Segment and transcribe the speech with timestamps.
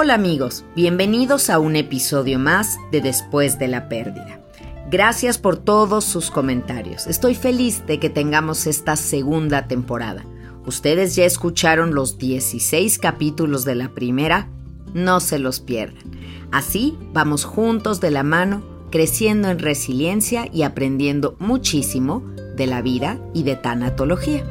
[0.00, 4.40] Hola amigos, bienvenidos a un episodio más de Después de la Pérdida.
[4.88, 7.08] Gracias por todos sus comentarios.
[7.08, 10.24] Estoy feliz de que tengamos esta segunda temporada.
[10.66, 14.48] Ustedes ya escucharon los 16 capítulos de la primera,
[14.94, 16.16] no se los pierdan.
[16.52, 22.22] Así vamos juntos de la mano, creciendo en resiliencia y aprendiendo muchísimo
[22.54, 24.44] de la vida y de tanatología.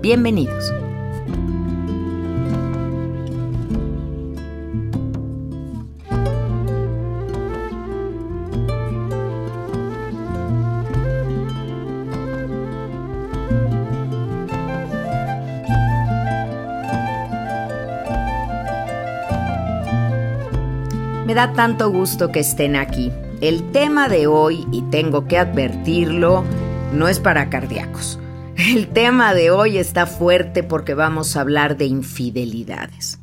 [0.00, 0.72] Bienvenidos.
[21.34, 23.10] Da tanto gusto que estén aquí.
[23.40, 26.44] El tema de hoy, y tengo que advertirlo,
[26.92, 28.20] no es para cardíacos.
[28.56, 33.18] El tema de hoy está fuerte porque vamos a hablar de infidelidades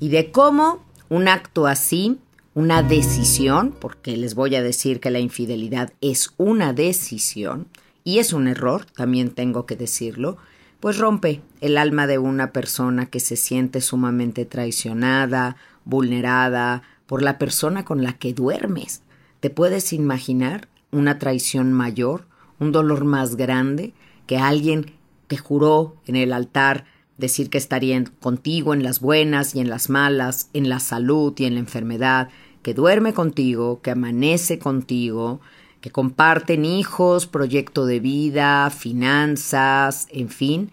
[0.00, 2.18] y de cómo un acto así,
[2.52, 7.68] una decisión, porque les voy a decir que la infidelidad es una decisión
[8.04, 10.36] y es un error, también tengo que decirlo,
[10.78, 17.38] pues rompe el alma de una persona que se siente sumamente traicionada, vulnerada, por la
[17.38, 19.02] persona con la que duermes.
[19.40, 22.26] ¿Te puedes imaginar una traición mayor,
[22.58, 23.92] un dolor más grande
[24.26, 24.92] que alguien
[25.28, 26.84] que juró en el altar
[27.16, 31.44] decir que estaría contigo en las buenas y en las malas, en la salud y
[31.44, 32.28] en la enfermedad,
[32.62, 35.40] que duerme contigo, que amanece contigo,
[35.80, 40.72] que comparten hijos, proyecto de vida, finanzas, en fin,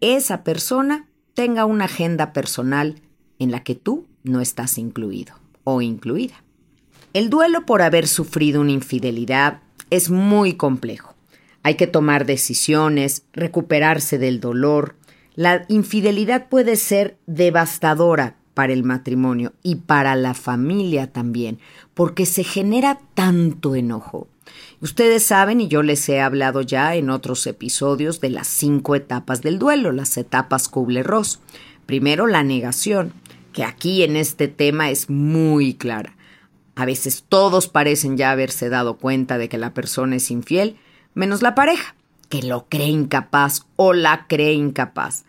[0.00, 3.00] esa persona tenga una agenda personal
[3.38, 5.34] en la que tú no estás incluido
[5.66, 6.42] o incluida.
[7.12, 9.60] El duelo por haber sufrido una infidelidad
[9.90, 11.14] es muy complejo.
[11.62, 14.94] Hay que tomar decisiones, recuperarse del dolor.
[15.34, 21.58] La infidelidad puede ser devastadora para el matrimonio y para la familia también,
[21.94, 24.28] porque se genera tanto enojo.
[24.80, 29.42] Ustedes saben, y yo les he hablado ya en otros episodios, de las cinco etapas
[29.42, 31.40] del duelo, las etapas Kubler-Ross.
[31.86, 33.12] Primero, la negación
[33.56, 36.14] que aquí en este tema es muy clara.
[36.74, 40.76] A veces todos parecen ya haberse dado cuenta de que la persona es infiel,
[41.14, 41.96] menos la pareja,
[42.28, 45.24] que lo cree incapaz o la cree incapaz.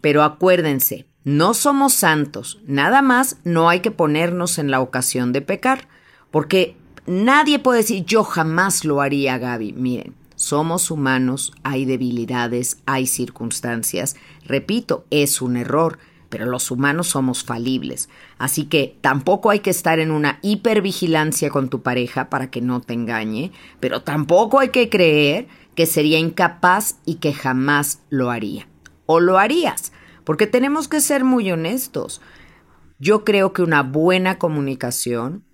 [0.00, 5.42] Pero acuérdense, no somos santos, nada más no hay que ponernos en la ocasión de
[5.42, 5.86] pecar,
[6.30, 9.74] porque nadie puede decir yo jamás lo haría, Gaby.
[9.74, 14.16] Miren, somos humanos, hay debilidades, hay circunstancias.
[14.46, 15.98] Repito, es un error
[16.28, 18.08] pero los humanos somos falibles.
[18.38, 22.80] Así que tampoco hay que estar en una hipervigilancia con tu pareja para que no
[22.80, 28.68] te engañe, pero tampoco hay que creer que sería incapaz y que jamás lo haría.
[29.06, 29.92] O lo harías,
[30.24, 32.20] porque tenemos que ser muy honestos.
[32.98, 35.44] Yo creo que una buena comunicación,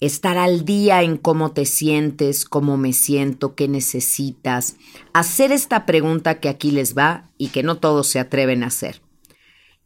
[0.00, 4.76] estar al día en cómo te sientes, cómo me siento, qué necesitas,
[5.12, 9.02] hacer esta pregunta que aquí les va y que no todos se atreven a hacer.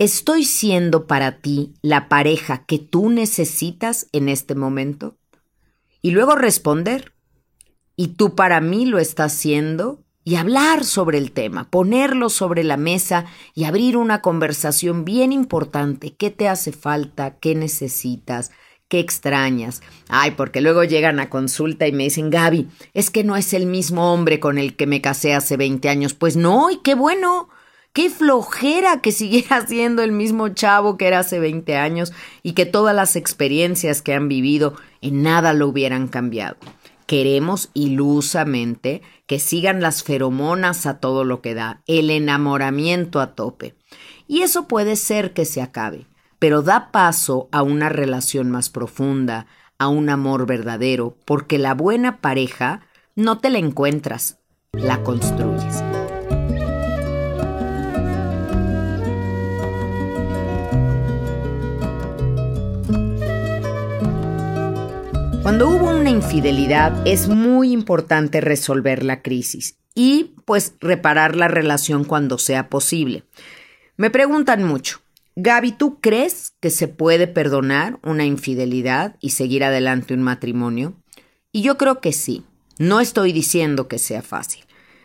[0.00, 5.16] ¿Estoy siendo para ti la pareja que tú necesitas en este momento?
[6.03, 7.12] Y luego responder,
[7.94, 10.03] ¿y tú para mí lo estás siendo?
[10.25, 16.16] Y hablar sobre el tema, ponerlo sobre la mesa y abrir una conversación bien importante.
[16.16, 17.38] ¿Qué te hace falta?
[17.38, 18.50] ¿Qué necesitas?
[18.88, 19.81] ¿Qué extrañas?
[20.09, 23.66] Ay, porque luego llegan a consulta y me dicen, Gaby, es que no es el
[23.66, 26.15] mismo hombre con el que me casé hace 20 años.
[26.15, 27.49] Pues no, y qué bueno.
[27.94, 32.12] Qué flojera que siguiera siendo el mismo chavo que era hace 20 años
[32.43, 36.56] y que todas las experiencias que han vivido en nada lo hubieran cambiado.
[37.06, 43.76] Queremos ilusamente que sigan las feromonas a todo lo que da, el enamoramiento a tope.
[44.26, 46.06] Y eso puede ser que se acabe,
[46.41, 49.46] pero da paso a una relación más profunda,
[49.79, 52.81] a un amor verdadero, porque la buena pareja
[53.14, 54.38] no te la encuentras,
[54.73, 56.04] la construyes.
[65.44, 72.05] Cuando hubo una infidelidad es muy importante resolver la crisis y pues reparar la relación
[72.05, 73.25] cuando sea posible.
[73.99, 75.02] Me preguntan mucho,
[75.37, 80.94] Gaby, ¿tú crees que se puede perdonar una infidelidad y seguir adelante un matrimonio?
[81.52, 82.43] Y yo creo que sí.
[82.79, 84.63] No estoy diciendo que sea fácil.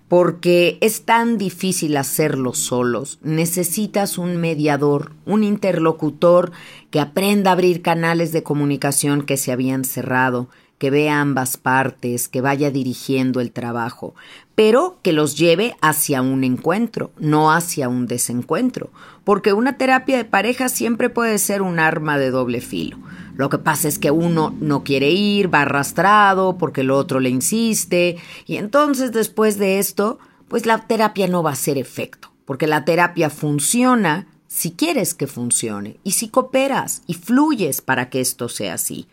[0.07, 3.19] Porque es tan difícil hacerlo solos.
[3.21, 6.51] Necesitas un mediador, un interlocutor
[6.89, 10.49] que aprenda a abrir canales de comunicación que se habían cerrado,
[10.81, 14.15] que vea ambas partes, que vaya dirigiendo el trabajo,
[14.55, 18.89] pero que los lleve hacia un encuentro, no hacia un desencuentro,
[19.23, 22.97] porque una terapia de pareja siempre puede ser un arma de doble filo.
[23.35, 27.29] Lo que pasa es que uno no quiere ir, va arrastrado porque el otro le
[27.29, 28.17] insiste,
[28.47, 30.17] y entonces después de esto,
[30.47, 35.27] pues la terapia no va a hacer efecto, porque la terapia funciona si quieres que
[35.27, 39.07] funcione y si cooperas y fluyes para que esto sea así.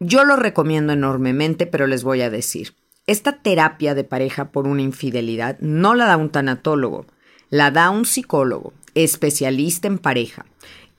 [0.00, 2.74] Yo lo recomiendo enormemente, pero les voy a decir,
[3.08, 7.06] esta terapia de pareja por una infidelidad no la da un tanatólogo,
[7.50, 10.46] la da un psicólogo, especialista en pareja.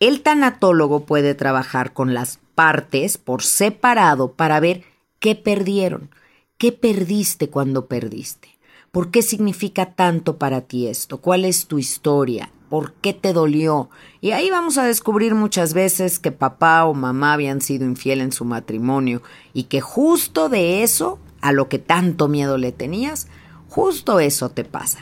[0.02, 4.84] El tanatólogo puede trabajar con las partes por separado para ver
[5.20, 6.10] qué perdieron,
[6.58, 8.50] qué perdiste cuando perdiste,
[8.92, 13.90] por qué significa tanto para ti esto, cuál es tu historia, por qué te dolió.
[14.22, 18.32] Y ahí vamos a descubrir muchas veces que papá o mamá habían sido infiel en
[18.32, 19.22] su matrimonio
[19.54, 23.28] y que justo de eso, a lo que tanto miedo le tenías,
[23.68, 25.00] justo eso te pasa.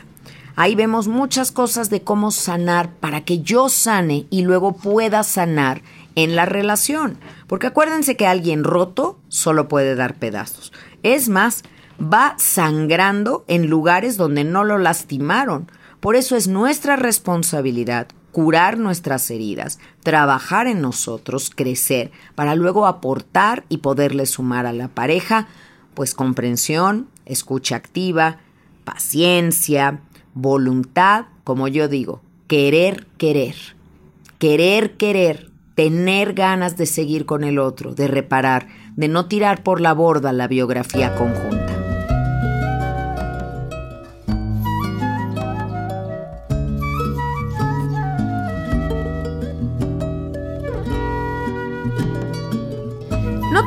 [0.56, 5.82] Ahí vemos muchas cosas de cómo sanar para que yo sane y luego pueda sanar
[6.16, 7.16] en la relación.
[7.46, 10.72] Porque acuérdense que alguien roto solo puede dar pedazos.
[11.04, 11.62] Es más,
[12.00, 19.30] va sangrando en lugares donde no lo lastimaron por eso es nuestra responsabilidad curar nuestras
[19.30, 25.48] heridas, trabajar en nosotros, crecer, para luego aportar y poderle sumar a la pareja,
[25.94, 28.38] pues comprensión, escucha activa,
[28.84, 30.00] paciencia,
[30.34, 33.56] voluntad, como yo digo, querer, querer,
[34.38, 39.80] querer, querer, tener ganas de seguir con el otro, de reparar, de no tirar por
[39.80, 41.77] la borda la biografía conjunta.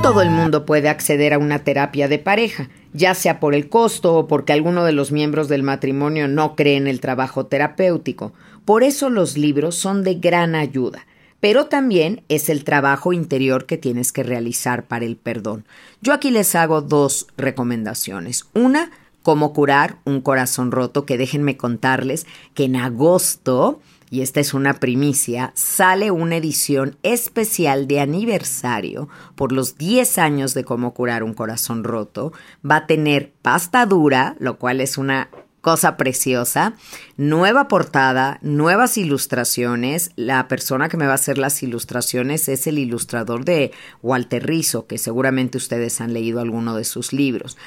[0.01, 4.15] Todo el mundo puede acceder a una terapia de pareja, ya sea por el costo
[4.15, 8.33] o porque alguno de los miembros del matrimonio no cree en el trabajo terapéutico.
[8.65, 11.05] Por eso los libros son de gran ayuda.
[11.39, 15.65] Pero también es el trabajo interior que tienes que realizar para el perdón.
[16.01, 18.47] Yo aquí les hago dos recomendaciones.
[18.53, 18.91] Una,
[19.21, 23.79] cómo curar un corazón roto, que déjenme contarles que en agosto
[24.11, 30.53] y esta es una primicia, sale una edición especial de aniversario por los 10 años
[30.53, 32.33] de cómo curar un corazón roto.
[32.69, 35.29] Va a tener pasta dura, lo cual es una
[35.61, 36.73] cosa preciosa,
[37.15, 40.11] nueva portada, nuevas ilustraciones.
[40.17, 44.87] La persona que me va a hacer las ilustraciones es el ilustrador de Walter Rizzo,
[44.87, 47.57] que seguramente ustedes han leído alguno de sus libros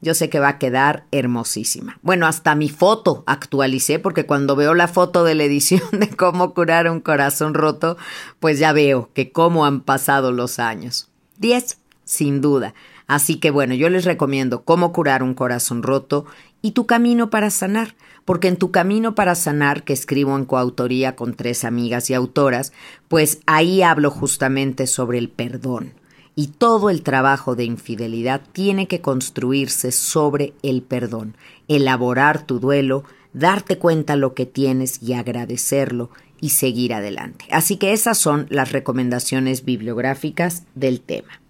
[0.00, 1.98] yo sé que va a quedar hermosísima.
[2.02, 6.54] Bueno, hasta mi foto actualicé porque cuando veo la foto de la edición de cómo
[6.54, 7.96] curar un corazón roto,
[8.40, 11.08] pues ya veo que cómo han pasado los años.
[11.38, 12.74] Diez, sin duda.
[13.06, 16.26] Así que bueno, yo les recomiendo cómo curar un corazón roto
[16.62, 21.14] y tu camino para sanar, porque en tu camino para sanar, que escribo en coautoría
[21.14, 22.72] con tres amigas y autoras,
[23.08, 25.92] pues ahí hablo justamente sobre el perdón
[26.36, 31.36] y todo el trabajo de infidelidad tiene que construirse sobre el perdón,
[31.68, 36.10] elaborar tu duelo, darte cuenta lo que tienes y agradecerlo
[36.40, 37.46] y seguir adelante.
[37.50, 41.40] Así que esas son las recomendaciones bibliográficas del tema.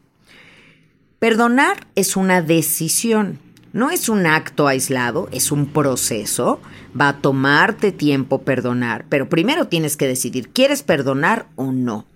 [1.19, 3.38] Perdonar es una decisión,
[3.73, 6.61] no es un acto aislado, es un proceso.
[6.99, 12.07] Va a tomarte tiempo perdonar, pero primero tienes que decidir, ¿quieres perdonar o no?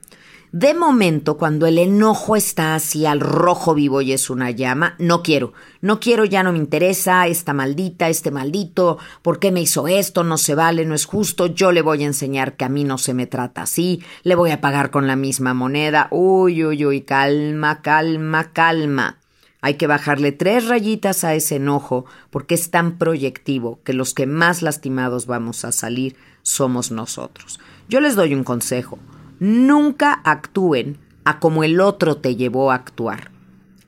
[0.52, 5.22] De momento, cuando el enojo está así al rojo vivo y es una llama, no
[5.22, 5.52] quiero,
[5.82, 10.24] no quiero, ya no me interesa, esta maldita, este maldito, ¿por qué me hizo esto?
[10.24, 12.96] No se vale, no es justo, yo le voy a enseñar que a mí no
[12.96, 17.02] se me trata así, le voy a pagar con la misma moneda, uy, uy, uy,
[17.02, 19.18] calma, calma, calma.
[19.60, 24.26] Hay que bajarle tres rayitas a ese enojo porque es tan proyectivo que los que
[24.26, 27.60] más lastimados vamos a salir somos nosotros.
[27.88, 28.98] Yo les doy un consejo.
[29.40, 33.30] Nunca actúen a como el otro te llevó a actuar.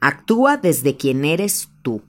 [0.01, 2.03] Actúa desde quien eres tú.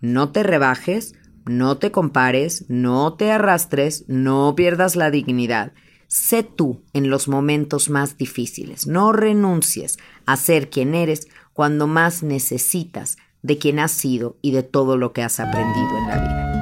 [0.00, 5.72] No te rebajes, no te compares, no te arrastres, no pierdas la dignidad.
[6.06, 8.86] Sé tú en los momentos más difíciles.
[8.86, 14.62] No renuncies a ser quien eres cuando más necesitas de quien has sido y de
[14.62, 16.61] todo lo que has aprendido en la vida.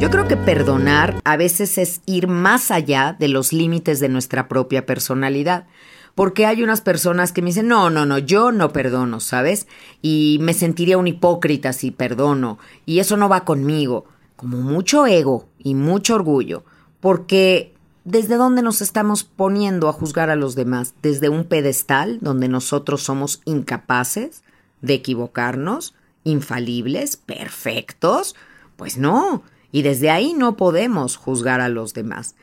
[0.00, 4.46] Yo creo que perdonar a veces es ir más allá de los límites de nuestra
[4.46, 5.66] propia personalidad.
[6.14, 9.66] Porque hay unas personas que me dicen, no, no, no, yo no perdono, ¿sabes?
[10.00, 12.60] Y me sentiría un hipócrita si perdono.
[12.86, 14.04] Y eso no va conmigo.
[14.36, 16.64] Como mucho ego y mucho orgullo.
[17.00, 17.74] Porque
[18.04, 20.94] ¿desde dónde nos estamos poniendo a juzgar a los demás?
[21.02, 24.44] ¿Desde un pedestal donde nosotros somos incapaces
[24.80, 25.96] de equivocarnos?
[26.22, 27.16] ¿Infalibles?
[27.16, 28.36] ¿Perfectos?
[28.76, 32.34] Pues no y desde ahí no podemos juzgar a los demás.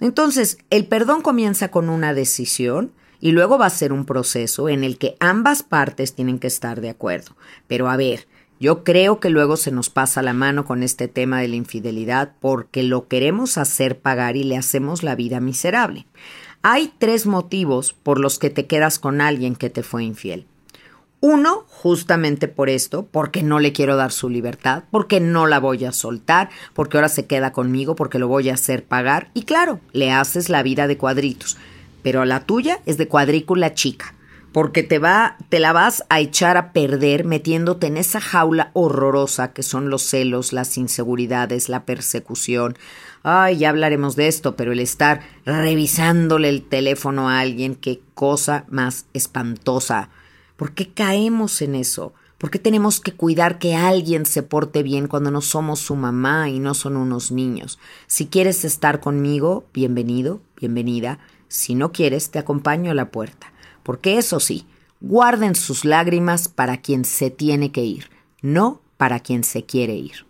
[0.00, 4.82] Entonces, el perdón comienza con una decisión y luego va a ser un proceso en
[4.82, 7.36] el que ambas partes tienen que estar de acuerdo.
[7.66, 8.26] Pero a ver,
[8.58, 12.32] yo creo que luego se nos pasa la mano con este tema de la infidelidad
[12.40, 16.06] porque lo queremos hacer pagar y le hacemos la vida miserable.
[16.62, 20.46] Hay tres motivos por los que te quedas con alguien que te fue infiel.
[21.22, 25.84] Uno, justamente por esto, porque no le quiero dar su libertad, porque no la voy
[25.84, 29.30] a soltar, porque ahora se queda conmigo, porque lo voy a hacer pagar.
[29.34, 31.58] Y claro, le haces la vida de cuadritos.
[32.02, 34.14] Pero la tuya es de cuadrícula chica,
[34.52, 39.52] porque te va, te la vas a echar a perder metiéndote en esa jaula horrorosa
[39.52, 42.78] que son los celos, las inseguridades, la persecución.
[43.22, 48.64] Ay, ya hablaremos de esto, pero el estar revisándole el teléfono a alguien, qué cosa
[48.70, 50.08] más espantosa
[50.60, 52.12] ¿Por qué caemos en eso?
[52.36, 56.50] ¿Por qué tenemos que cuidar que alguien se porte bien cuando no somos su mamá
[56.50, 57.78] y no son unos niños?
[58.06, 61.18] Si quieres estar conmigo, bienvenido, bienvenida.
[61.48, 63.54] Si no quieres, te acompaño a la puerta.
[63.82, 64.66] Porque eso sí,
[65.00, 68.10] guarden sus lágrimas para quien se tiene que ir,
[68.42, 70.26] no para quien se quiere ir.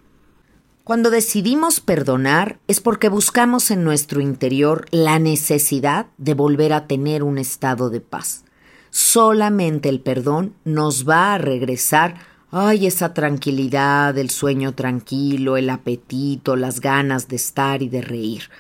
[0.85, 7.25] Cuando decidimos perdonar es porque buscamos en nuestro interior la necesidad de volver a tener
[7.25, 8.45] un estado de paz.
[8.91, 12.17] Solamente el perdón nos va a regresar,
[12.51, 18.51] ay, esa tranquilidad, el sueño tranquilo, el apetito, las ganas de estar y de reír.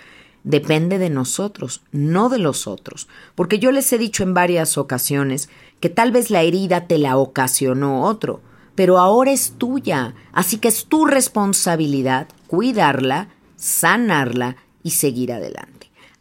[0.44, 5.50] Depende de nosotros, no de los otros, porque yo les he dicho en varias ocasiones
[5.80, 8.40] que tal vez la herida te la ocasionó otro,
[8.76, 15.79] pero ahora es tuya, así que es tu responsabilidad cuidarla, sanarla y seguir adelante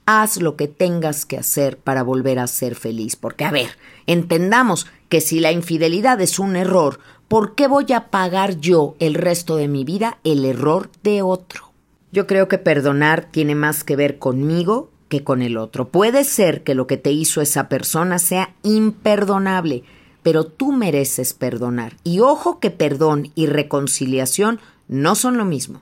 [0.09, 3.15] haz lo que tengas que hacer para volver a ser feliz.
[3.15, 3.69] Porque, a ver,
[4.07, 9.13] entendamos que si la infidelidad es un error, ¿por qué voy a pagar yo el
[9.13, 11.73] resto de mi vida el error de otro?
[12.11, 15.89] Yo creo que perdonar tiene más que ver conmigo que con el otro.
[15.89, 19.83] Puede ser que lo que te hizo esa persona sea imperdonable,
[20.23, 21.97] pero tú mereces perdonar.
[22.03, 25.81] Y ojo que perdón y reconciliación no son lo mismo.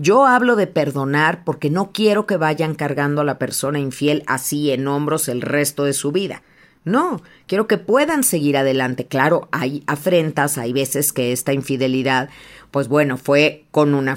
[0.00, 4.70] Yo hablo de perdonar porque no quiero que vayan cargando a la persona infiel así
[4.70, 6.42] en hombros el resto de su vida.
[6.88, 9.06] No, quiero que puedan seguir adelante.
[9.06, 12.30] Claro, hay afrentas, hay veces que esta infidelidad
[12.70, 14.16] pues bueno, fue con una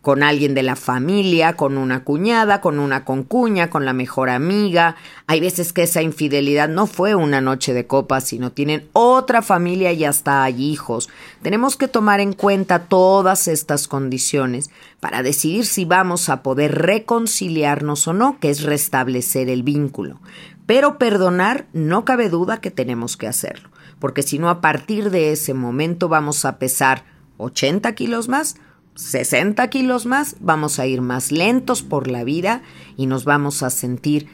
[0.00, 4.96] con alguien de la familia, con una cuñada, con una concuña, con la mejor amiga.
[5.28, 9.92] Hay veces que esa infidelidad no fue una noche de copas, sino tienen otra familia
[9.92, 11.10] y hasta hay hijos.
[11.42, 18.08] Tenemos que tomar en cuenta todas estas condiciones para decidir si vamos a poder reconciliarnos
[18.08, 20.18] o no, que es restablecer el vínculo.
[20.66, 25.32] Pero perdonar no cabe duda que tenemos que hacerlo, porque si no a partir de
[25.32, 27.04] ese momento vamos a pesar
[27.38, 28.56] 80 kilos más,
[28.94, 32.62] 60 kilos más, vamos a ir más lentos por la vida
[32.96, 34.28] y nos vamos a sentir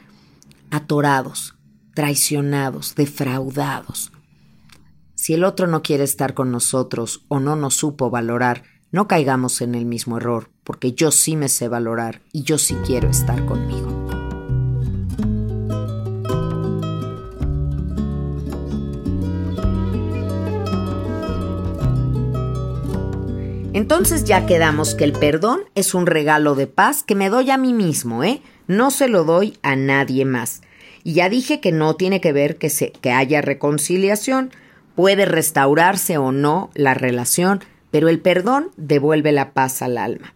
[0.70, 1.56] atorados,
[1.94, 4.12] traicionados, defraudados.
[5.14, 9.60] Si el otro no quiere estar con nosotros o no nos supo valorar, no caigamos
[9.60, 13.44] en el mismo error, porque yo sí me sé valorar y yo sí quiero estar
[13.44, 13.87] conmigo.
[23.78, 27.56] Entonces ya quedamos que el perdón es un regalo de paz que me doy a
[27.56, 28.42] mí mismo, ¿eh?
[28.66, 30.62] No se lo doy a nadie más.
[31.04, 34.50] Y ya dije que no tiene que ver que, se, que haya reconciliación,
[34.96, 37.60] puede restaurarse o no la relación,
[37.92, 40.34] pero el perdón devuelve la paz al alma.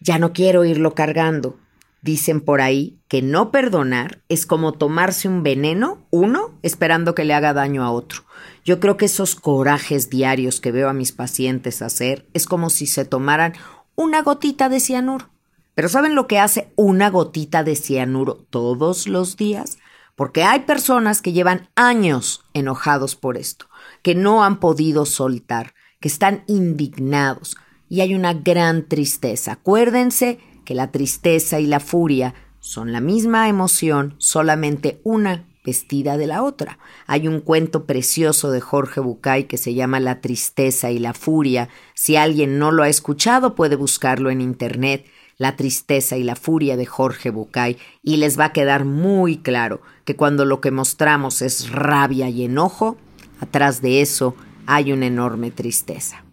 [0.00, 1.58] Ya no quiero irlo cargando.
[2.02, 7.32] Dicen por ahí que no perdonar es como tomarse un veneno, uno, esperando que le
[7.32, 8.24] haga daño a otro.
[8.64, 12.88] Yo creo que esos corajes diarios que veo a mis pacientes hacer es como si
[12.88, 13.52] se tomaran
[13.94, 15.30] una gotita de cianuro.
[15.74, 19.78] Pero ¿saben lo que hace una gotita de cianuro todos los días?
[20.16, 23.66] Porque hay personas que llevan años enojados por esto,
[24.02, 27.56] que no han podido soltar, que están indignados
[27.88, 29.52] y hay una gran tristeza.
[29.52, 30.40] Acuérdense
[30.72, 36.42] que la tristeza y la furia son la misma emoción, solamente una vestida de la
[36.42, 36.78] otra.
[37.06, 41.68] Hay un cuento precioso de Jorge Bucay que se llama La tristeza y la furia.
[41.92, 45.04] Si alguien no lo ha escuchado, puede buscarlo en internet.
[45.36, 49.82] La tristeza y la furia de Jorge Bucay y les va a quedar muy claro
[50.06, 52.96] que cuando lo que mostramos es rabia y enojo,
[53.40, 56.24] atrás de eso hay una enorme tristeza.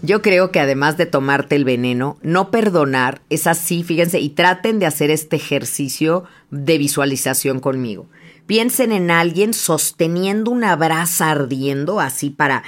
[0.00, 4.78] Yo creo que además de tomarte el veneno, no perdonar es así, fíjense, y traten
[4.78, 8.06] de hacer este ejercicio de visualización conmigo.
[8.46, 12.62] Piensen en alguien sosteniendo una brasa ardiendo así para,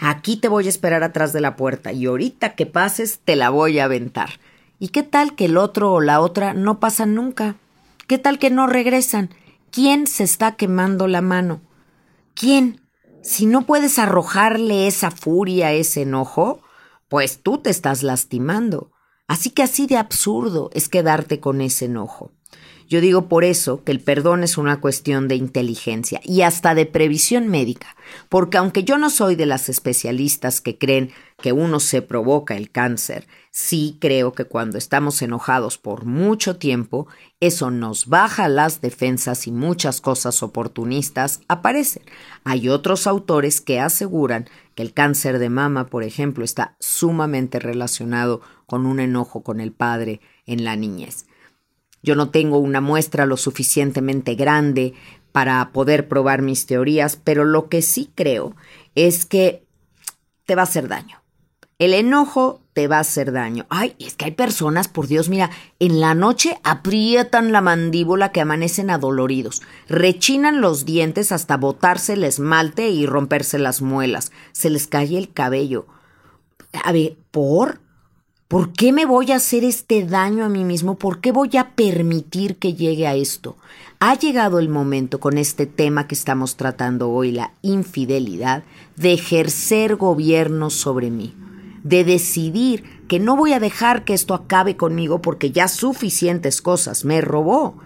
[0.00, 3.48] aquí te voy a esperar atrás de la puerta y ahorita que pases te la
[3.48, 4.40] voy a aventar.
[4.80, 7.54] ¿Y qué tal que el otro o la otra no pasan nunca?
[8.08, 9.30] ¿Qué tal que no regresan?
[9.70, 11.60] ¿Quién se está quemando la mano?
[12.34, 12.80] ¿Quién?
[13.22, 16.60] Si no puedes arrojarle esa furia, ese enojo,
[17.12, 18.90] pues tú te estás lastimando.
[19.28, 22.32] Así que así de absurdo es quedarte con ese enojo.
[22.88, 26.86] Yo digo por eso que el perdón es una cuestión de inteligencia y hasta de
[26.86, 27.96] previsión médica,
[28.30, 32.70] porque aunque yo no soy de las especialistas que creen que uno se provoca el
[32.70, 37.08] cáncer, sí creo que cuando estamos enojados por mucho tiempo,
[37.40, 42.04] eso nos baja las defensas y muchas cosas oportunistas aparecen.
[42.44, 48.40] Hay otros autores que aseguran que el cáncer de mama, por ejemplo, está sumamente relacionado
[48.66, 51.26] con un enojo con el padre en la niñez.
[52.02, 54.94] Yo no tengo una muestra lo suficientemente grande
[55.30, 58.56] para poder probar mis teorías, pero lo que sí creo
[58.94, 59.66] es que
[60.44, 61.22] te va a hacer daño.
[61.78, 63.66] El enojo te va a hacer daño.
[63.68, 68.40] Ay, es que hay personas, por Dios, mira, en la noche aprietan la mandíbula que
[68.40, 74.86] amanecen adoloridos, rechinan los dientes hasta botarse el esmalte y romperse las muelas, se les
[74.86, 75.86] cae el cabello.
[76.84, 77.80] A ver, ¿por?
[78.48, 80.96] ¿Por qué me voy a hacer este daño a mí mismo?
[80.98, 83.56] ¿Por qué voy a permitir que llegue a esto?
[83.98, 88.62] Ha llegado el momento con este tema que estamos tratando hoy, la infidelidad,
[88.96, 91.34] de ejercer gobierno sobre mí,
[91.82, 97.04] de decidir que no voy a dejar que esto acabe conmigo porque ya suficientes cosas
[97.04, 97.76] me robó.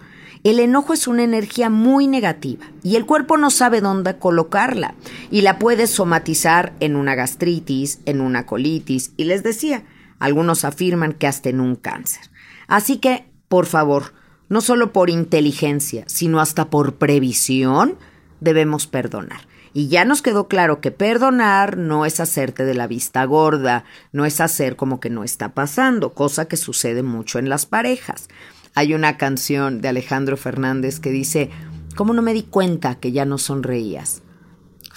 [0.43, 4.95] El enojo es una energía muy negativa y el cuerpo no sabe dónde colocarla
[5.31, 9.83] y la puede somatizar en una gastritis, en una colitis y les decía,
[10.19, 12.29] algunos afirman que hasta en un cáncer.
[12.67, 14.13] Así que, por favor,
[14.49, 17.97] no solo por inteligencia, sino hasta por previsión,
[18.39, 19.41] debemos perdonar.
[19.73, 24.25] Y ya nos quedó claro que perdonar no es hacerte de la vista gorda, no
[24.25, 28.27] es hacer como que no está pasando, cosa que sucede mucho en las parejas.
[28.75, 31.49] Hay una canción de Alejandro Fernández que dice,
[31.95, 34.21] ¿cómo no me di cuenta que ya no sonreías?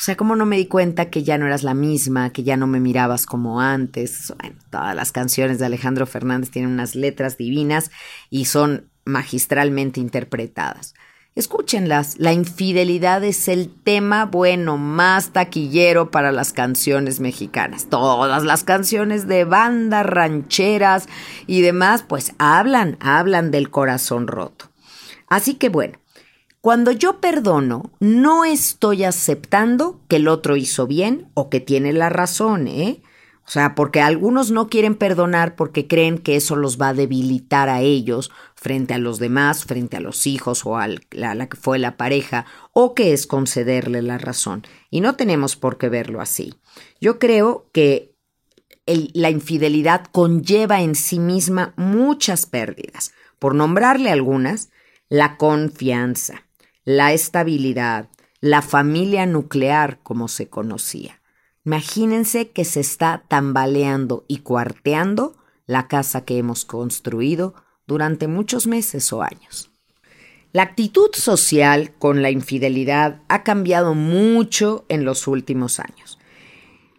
[0.01, 2.57] O sea, ¿cómo no me di cuenta que ya no eras la misma, que ya
[2.57, 4.33] no me mirabas como antes?
[4.39, 7.91] Bueno, todas las canciones de Alejandro Fernández tienen unas letras divinas
[8.31, 10.95] y son magistralmente interpretadas.
[11.37, 17.87] Escúchenlas, la infidelidad es el tema bueno más taquillero para las canciones mexicanas.
[17.89, 21.09] Todas las canciones de bandas rancheras
[21.47, 24.71] y demás, pues hablan, hablan del corazón roto.
[25.29, 25.99] Así que bueno,
[26.61, 32.09] cuando yo perdono, no estoy aceptando que el otro hizo bien o que tiene la
[32.09, 33.03] razón, ¿eh?
[33.47, 37.69] O sea, porque algunos no quieren perdonar porque creen que eso los va a debilitar
[37.69, 41.79] a ellos frente a los demás, frente a los hijos o a la, que fue
[41.79, 44.63] la pareja, o que es concederle la razón.
[44.89, 46.55] Y no tenemos por qué verlo así.
[47.01, 48.15] Yo creo que
[48.87, 53.13] la infidelidad conlleva en sí misma muchas pérdidas.
[53.39, 54.71] Por nombrarle algunas,
[55.09, 56.47] la confianza,
[56.85, 61.20] la estabilidad, la familia nuclear como se conocía.
[61.65, 67.55] Imagínense que se está tambaleando y cuarteando la casa que hemos construido
[67.87, 69.71] durante muchos meses o años.
[70.53, 76.19] La actitud social con la infidelidad ha cambiado mucho en los últimos años.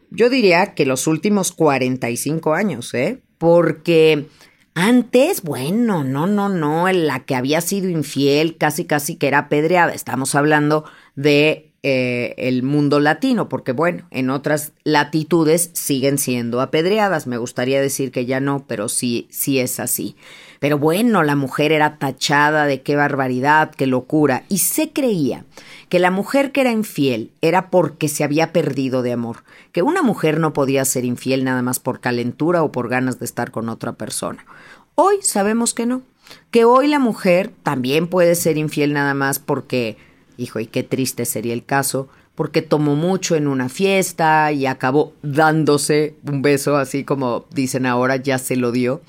[0.10, 3.22] Yo diría que los últimos 45 años, ¿eh?
[3.38, 4.28] Porque
[4.74, 9.94] antes, bueno, no, no, no, la que había sido infiel casi, casi que era apedreada.
[9.94, 17.26] Estamos hablando de eh, el mundo latino, porque bueno, en otras latitudes siguen siendo apedreadas.
[17.26, 20.16] Me gustaría decir que ya no, pero sí, sí es así.
[20.60, 25.44] Pero bueno, la mujer era tachada de qué barbaridad, qué locura, y se creía
[25.90, 30.04] que la mujer que era infiel era porque se había perdido de amor, que una
[30.04, 33.70] mujer no podía ser infiel nada más por calentura o por ganas de estar con
[33.70, 34.46] otra persona.
[34.94, 36.04] Hoy sabemos que no,
[36.52, 39.98] que hoy la mujer también puede ser infiel nada más porque
[40.38, 45.14] Hijo, y qué triste sería el caso, porque tomó mucho en una fiesta y acabó
[45.22, 49.02] dándose un beso, así como dicen ahora, ya se lo dio,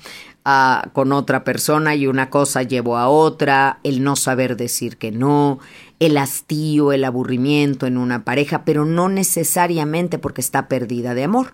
[0.91, 5.59] con otra persona y una cosa llevó a otra, el no saber decir que no,
[5.99, 11.53] el hastío, el aburrimiento en una pareja, pero no necesariamente porque está perdida de amor.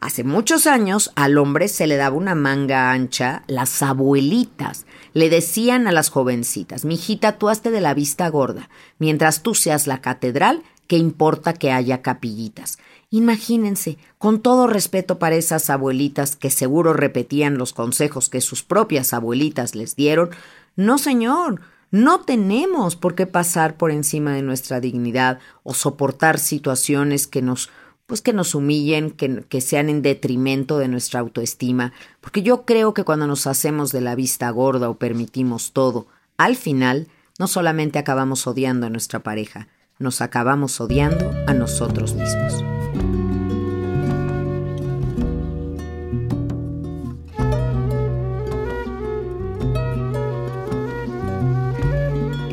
[0.00, 5.86] Hace muchos años al hombre se le daba una manga ancha, las abuelitas le decían
[5.86, 10.62] a las jovencitas, mijita, tú hazte de la vista gorda, mientras tú seas la catedral,
[10.88, 12.78] ¿qué importa que haya capillitas?
[13.10, 19.14] Imagínense, con todo respeto para esas abuelitas que seguro repetían los consejos que sus propias
[19.14, 20.30] abuelitas les dieron,
[20.74, 21.60] no señor,
[21.92, 27.70] no tenemos por qué pasar por encima de nuestra dignidad o soportar situaciones que nos
[28.06, 32.92] pues que nos humillen, que, que, sean en detrimento de nuestra autoestima, porque yo creo
[32.94, 37.98] que cuando nos hacemos de la vista gorda o permitimos todo, al final no solamente
[37.98, 42.62] acabamos odiando a nuestra pareja, nos acabamos odiando a nosotros mismos.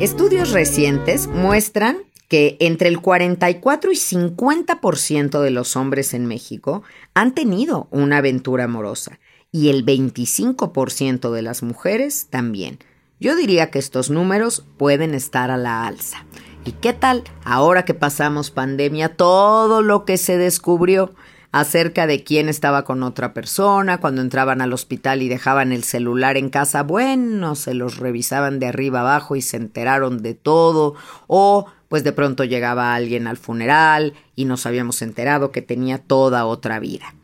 [0.02, 1.98] Estudios recientes muestran
[2.32, 8.64] que entre el 44 y 50% de los hombres en México han tenido una aventura
[8.64, 12.78] amorosa y el 25% de las mujeres también.
[13.20, 16.24] Yo diría que estos números pueden estar a la alza.
[16.64, 21.14] ¿Y qué tal ahora que pasamos pandemia todo lo que se descubrió?
[21.52, 26.38] Acerca de quién estaba con otra persona, cuando entraban al hospital y dejaban el celular
[26.38, 30.94] en casa, bueno, se los revisaban de arriba abajo y se enteraron de todo,
[31.26, 36.46] o pues de pronto llegaba alguien al funeral y nos habíamos enterado que tenía toda
[36.46, 37.14] otra vida.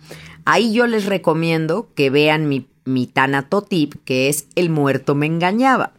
[0.44, 5.92] Ahí yo les recomiendo que vean mi, mi Tanatotip, que es El muerto me engañaba.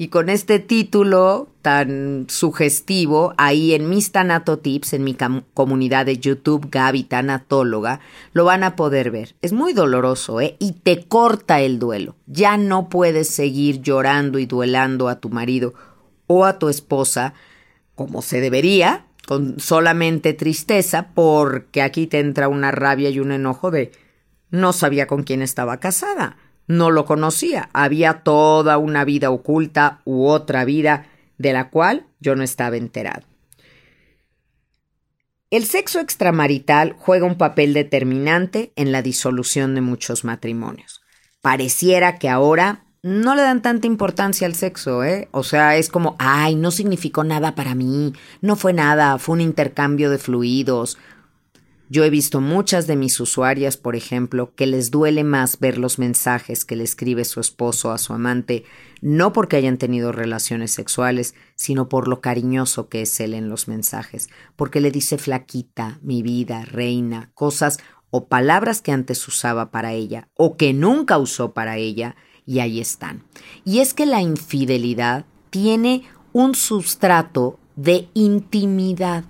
[0.00, 5.14] Y con este título tan sugestivo, ahí en mis Tanatotips, en mi
[5.52, 8.00] comunidad de YouTube Gaby Tanatóloga,
[8.32, 9.34] lo van a poder ver.
[9.42, 10.56] Es muy doloroso, ¿eh?
[10.58, 12.16] Y te corta el duelo.
[12.26, 15.74] Ya no puedes seguir llorando y duelando a tu marido
[16.26, 17.34] o a tu esposa
[17.94, 23.70] como se debería, con solamente tristeza, porque aquí te entra una rabia y un enojo
[23.70, 23.92] de
[24.48, 26.38] no sabía con quién estaba casada,
[26.70, 31.06] no lo conocía, había toda una vida oculta u otra vida
[31.36, 33.26] de la cual yo no estaba enterado.
[35.50, 41.00] El sexo extramarital juega un papel determinante en la disolución de muchos matrimonios.
[41.40, 45.28] Pareciera que ahora no le dan tanta importancia al sexo, ¿eh?
[45.32, 49.40] O sea, es como, ay, no significó nada para mí, no fue nada, fue un
[49.40, 50.98] intercambio de fluidos.
[51.92, 55.98] Yo he visto muchas de mis usuarias, por ejemplo, que les duele más ver los
[55.98, 58.62] mensajes que le escribe su esposo a su amante,
[59.00, 63.66] no porque hayan tenido relaciones sexuales, sino por lo cariñoso que es él en los
[63.66, 67.78] mensajes, porque le dice flaquita, mi vida, reina, cosas
[68.10, 72.14] o palabras que antes usaba para ella o que nunca usó para ella,
[72.46, 73.24] y ahí están.
[73.64, 79.24] Y es que la infidelidad tiene un sustrato de intimidad.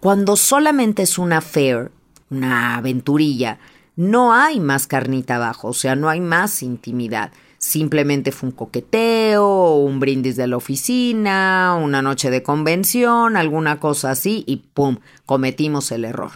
[0.00, 1.90] Cuando solamente es una affair,
[2.30, 3.58] una aventurilla,
[3.96, 7.32] no hay más carnita abajo, o sea, no hay más intimidad.
[7.58, 14.12] Simplemente fue un coqueteo, un brindis de la oficina, una noche de convención, alguna cosa
[14.12, 14.98] así, y ¡pum!
[15.26, 16.30] cometimos el error.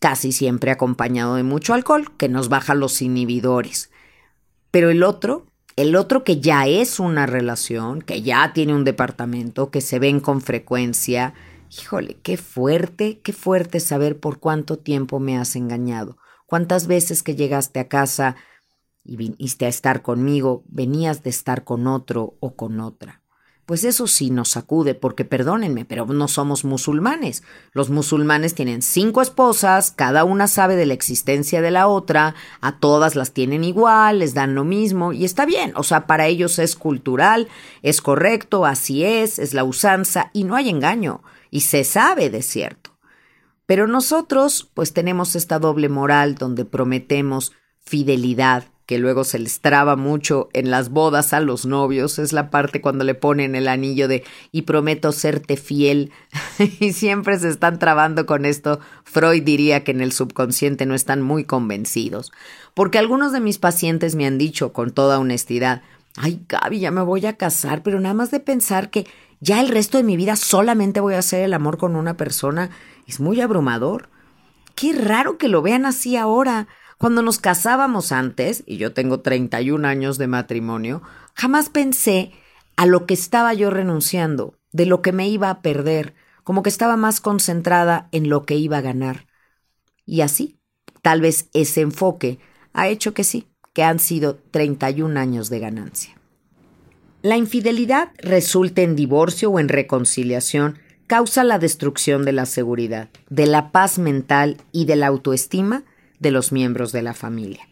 [0.00, 3.90] Casi siempre acompañado de mucho alcohol, que nos baja los inhibidores.
[4.70, 5.44] Pero el otro,
[5.76, 10.20] el otro que ya es una relación, que ya tiene un departamento, que se ven
[10.20, 11.34] con frecuencia,
[11.78, 16.16] híjole, qué fuerte, qué fuerte saber por cuánto tiempo me has engañado.
[16.46, 18.36] Cuántas veces que llegaste a casa
[19.02, 23.22] y viniste a estar conmigo, venías de estar con otro o con otra.
[23.66, 27.42] pues eso sí nos sacude, porque perdónenme, pero no somos musulmanes.
[27.72, 32.78] Los musulmanes tienen cinco esposas, cada una sabe de la existencia de la otra, a
[32.78, 36.58] todas las tienen igual, les dan lo mismo, y está bien, o sea, para ellos
[36.58, 37.48] es cultural,
[37.82, 41.22] es correcto, así es, es la usanza, y no hay engaño,
[41.54, 42.98] y se sabe de cierto.
[43.64, 49.94] Pero nosotros, pues tenemos esta doble moral donde prometemos fidelidad que luego se les traba
[49.94, 54.08] mucho en las bodas a los novios, es la parte cuando le ponen el anillo
[54.08, 56.10] de y prometo serte fiel
[56.80, 58.80] y siempre se están trabando con esto.
[59.04, 62.32] Freud diría que en el subconsciente no están muy convencidos,
[62.74, 65.82] porque algunos de mis pacientes me han dicho con toda honestidad,
[66.16, 69.06] ay Gaby, ya me voy a casar, pero nada más de pensar que
[69.44, 72.70] ya el resto de mi vida solamente voy a hacer el amor con una persona,
[73.06, 74.08] es muy abrumador.
[74.74, 76.66] Qué raro que lo vean así ahora.
[76.96, 81.02] Cuando nos casábamos antes, y yo tengo 31 años de matrimonio,
[81.34, 82.32] jamás pensé
[82.76, 86.70] a lo que estaba yo renunciando, de lo que me iba a perder, como que
[86.70, 89.26] estaba más concentrada en lo que iba a ganar.
[90.06, 90.58] Y así,
[91.02, 92.38] tal vez ese enfoque
[92.72, 96.16] ha hecho que sí, que han sido 31 años de ganancia.
[97.24, 103.46] La infidelidad resulta en divorcio o en reconciliación, causa la destrucción de la seguridad, de
[103.46, 105.84] la paz mental y de la autoestima
[106.18, 107.66] de los miembros de la familia.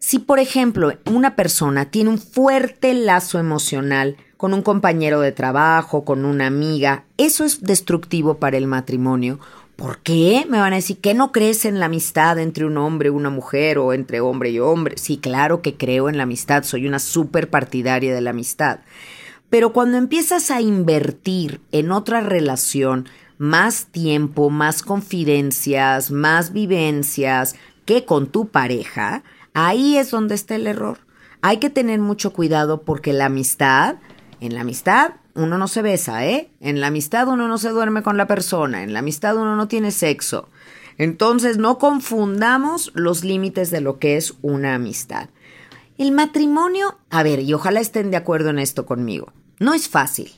[0.00, 6.04] Si, por ejemplo, una persona tiene un fuerte lazo emocional con un compañero de trabajo,
[6.04, 9.38] con una amiga, eso es destructivo para el matrimonio.
[9.78, 10.44] ¿Por qué?
[10.48, 13.30] Me van a decir que no crees en la amistad entre un hombre y una
[13.30, 14.98] mujer o entre hombre y hombre.
[14.98, 18.80] Sí, claro que creo en la amistad, soy una súper partidaria de la amistad.
[19.50, 28.04] Pero cuando empiezas a invertir en otra relación, más tiempo, más confidencias, más vivencias que
[28.04, 29.22] con tu pareja,
[29.54, 30.98] ahí es donde está el error.
[31.40, 33.94] Hay que tener mucho cuidado porque la amistad,
[34.40, 36.50] en la amistad uno no se besa, ¿eh?
[36.60, 39.68] En la amistad uno no se duerme con la persona, en la amistad uno no
[39.68, 40.48] tiene sexo.
[40.98, 45.28] Entonces no confundamos los límites de lo que es una amistad.
[45.96, 50.32] El matrimonio, a ver, y ojalá estén de acuerdo en esto conmigo, no es fácil.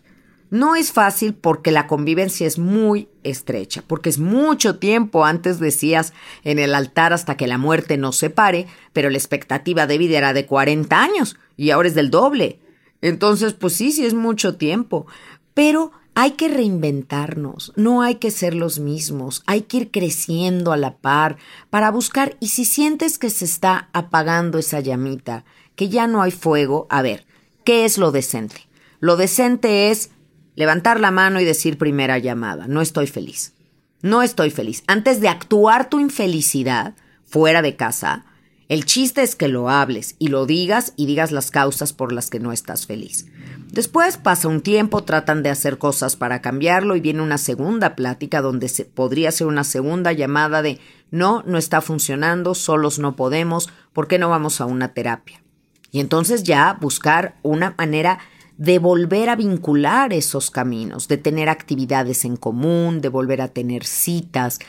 [0.50, 5.24] No es fácil porque la convivencia es muy estrecha, porque es mucho tiempo.
[5.24, 9.96] Antes decías en el altar hasta que la muerte nos separe, pero la expectativa de
[9.96, 12.58] vida era de 40 años y ahora es del doble.
[13.00, 15.06] Entonces, pues sí, sí es mucho tiempo.
[15.54, 20.76] Pero hay que reinventarnos, no hay que ser los mismos, hay que ir creciendo a
[20.76, 21.38] la par
[21.70, 25.44] para buscar y si sientes que se está apagando esa llamita,
[25.76, 27.26] que ya no hay fuego, a ver,
[27.64, 28.68] ¿qué es lo decente?
[28.98, 30.10] Lo decente es
[30.56, 33.54] levantar la mano y decir primera llamada, no estoy feliz.
[34.02, 34.82] No estoy feliz.
[34.86, 38.24] Antes de actuar tu infelicidad fuera de casa,
[38.70, 42.30] el chiste es que lo hables y lo digas y digas las causas por las
[42.30, 43.26] que no estás feliz.
[43.72, 48.40] Después pasa un tiempo, tratan de hacer cosas para cambiarlo y viene una segunda plática
[48.40, 50.78] donde se, podría ser una segunda llamada de
[51.10, 55.42] no, no está funcionando, solos no podemos, ¿por qué no vamos a una terapia?
[55.90, 58.20] Y entonces ya buscar una manera
[58.56, 63.84] de volver a vincular esos caminos, de tener actividades en común, de volver a tener
[63.84, 64.60] citas.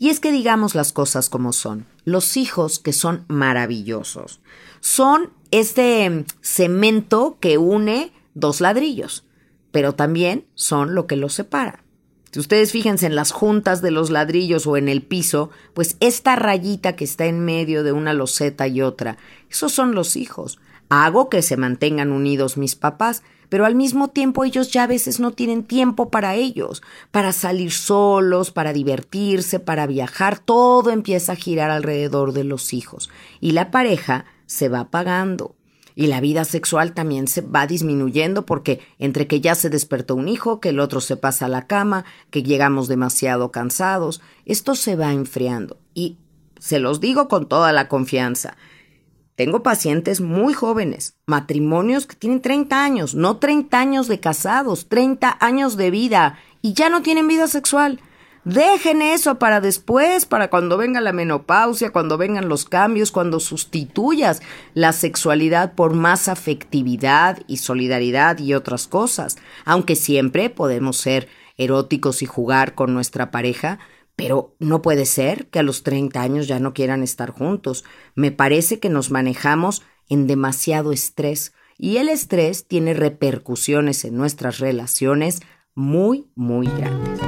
[0.00, 1.84] Y es que digamos las cosas como son.
[2.06, 4.40] Los hijos, que son maravillosos,
[4.80, 9.26] son este cemento que une dos ladrillos,
[9.70, 11.84] pero también son lo que los separa.
[12.32, 16.34] Si ustedes fíjense en las juntas de los ladrillos o en el piso, pues esta
[16.34, 19.18] rayita que está en medio de una loseta y otra,
[19.50, 20.58] esos son los hijos.
[20.88, 25.20] Hago que se mantengan unidos mis papás, pero al mismo tiempo ellos ya a veces
[25.20, 31.36] no tienen tiempo para ellos, para salir solos, para divertirse, para viajar, todo empieza a
[31.36, 33.10] girar alrededor de los hijos
[33.40, 35.56] y la pareja se va apagando.
[35.96, 40.28] Y la vida sexual también se va disminuyendo porque entre que ya se despertó un
[40.28, 44.96] hijo, que el otro se pasa a la cama, que llegamos demasiado cansados, esto se
[44.96, 45.76] va enfriando.
[45.92, 46.16] Y
[46.58, 48.56] se los digo con toda la confianza,
[49.40, 55.34] tengo pacientes muy jóvenes, matrimonios que tienen 30 años, no 30 años de casados, 30
[55.40, 58.02] años de vida y ya no tienen vida sexual.
[58.44, 64.42] Dejen eso para después, para cuando venga la menopausia, cuando vengan los cambios, cuando sustituyas
[64.74, 69.38] la sexualidad por más afectividad y solidaridad y otras cosas.
[69.64, 73.78] Aunque siempre podemos ser eróticos y jugar con nuestra pareja,
[74.20, 77.86] pero no puede ser que a los 30 años ya no quieran estar juntos.
[78.14, 84.58] Me parece que nos manejamos en demasiado estrés y el estrés tiene repercusiones en nuestras
[84.58, 85.40] relaciones
[85.74, 87.18] muy, muy grandes.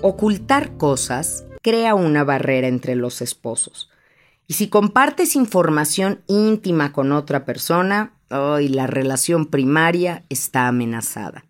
[0.00, 3.91] Ocultar cosas crea una barrera entre los esposos.
[4.52, 11.46] Y si compartes información íntima con otra persona, hoy la relación primaria está amenazada.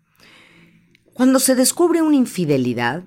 [1.13, 3.03] Cuando se descubre una infidelidad,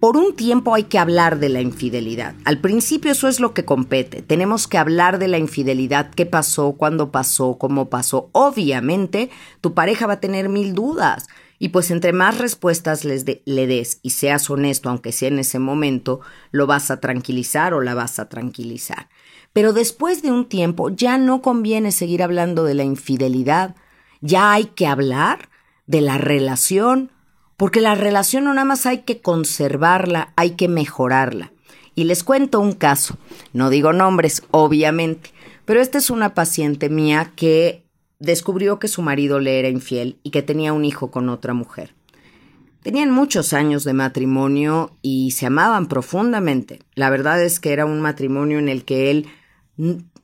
[0.00, 2.34] por un tiempo hay que hablar de la infidelidad.
[2.44, 4.20] Al principio eso es lo que compete.
[4.20, 8.28] Tenemos que hablar de la infidelidad, qué pasó, cuándo pasó, cómo pasó.
[8.32, 9.30] Obviamente,
[9.62, 11.28] tu pareja va a tener mil dudas.
[11.62, 15.60] Y pues entre más respuestas les le des y seas honesto, aunque sea en ese
[15.60, 16.20] momento,
[16.50, 19.08] lo vas a tranquilizar o la vas a tranquilizar.
[19.52, 23.76] Pero después de un tiempo ya no conviene seguir hablando de la infidelidad.
[24.20, 25.50] Ya hay que hablar
[25.86, 27.12] de la relación,
[27.56, 31.52] porque la relación no nada más hay que conservarla, hay que mejorarla.
[31.94, 33.18] Y les cuento un caso,
[33.52, 35.30] no digo nombres, obviamente,
[35.64, 37.81] pero esta es una paciente mía que
[38.22, 41.94] descubrió que su marido le era infiel y que tenía un hijo con otra mujer.
[42.82, 46.80] Tenían muchos años de matrimonio y se amaban profundamente.
[46.94, 49.26] La verdad es que era un matrimonio en el que él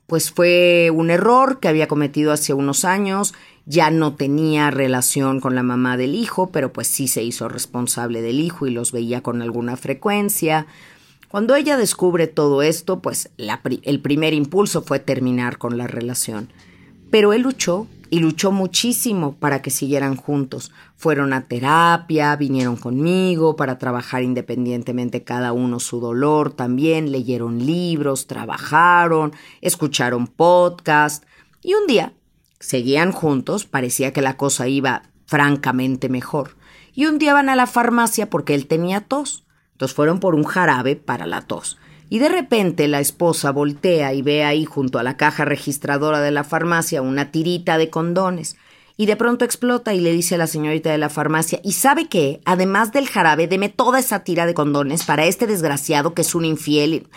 [0.07, 3.33] pues fue un error que había cometido hace unos años,
[3.65, 8.21] ya no tenía relación con la mamá del hijo, pero pues sí se hizo responsable
[8.21, 10.65] del hijo y los veía con alguna frecuencia.
[11.29, 16.49] Cuando ella descubre todo esto, pues el primer impulso fue terminar con la relación.
[17.09, 20.71] Pero él luchó y luchó muchísimo para que siguieran juntos.
[20.95, 28.27] Fueron a terapia, vinieron conmigo para trabajar independientemente cada uno su dolor también, leyeron libros,
[28.27, 31.23] trabajaron, escucharon podcast
[31.61, 32.13] y un día
[32.59, 36.57] seguían juntos, parecía que la cosa iba francamente mejor.
[36.93, 39.45] Y un día van a la farmacia porque él tenía tos.
[39.73, 41.77] Entonces fueron por un jarabe para la tos.
[42.09, 46.31] Y de repente la esposa voltea y ve ahí junto a la caja registradora de
[46.31, 48.57] la farmacia una tirita de condones.
[48.97, 52.09] Y de pronto explota y le dice a la señorita de la farmacia, ¿y sabe
[52.09, 52.41] qué?
[52.43, 56.43] Además del jarabe, deme toda esa tira de condones para este desgraciado que es un
[56.43, 57.07] infiel.